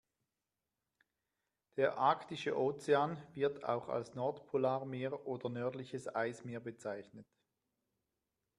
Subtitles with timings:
[1.77, 7.27] Der Arktische Ozean, wird auch als Nordpolarmeer oder nördliches Eismeer bezeichnet.